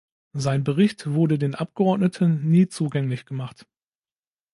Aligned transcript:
Sein 0.33 0.63
Bericht 0.63 1.13
wurde 1.13 1.37
den 1.37 1.53
Abgeordneten 1.53 2.49
nie 2.49 2.67
zugänglich 2.67 3.27
gemacht. 3.27 3.67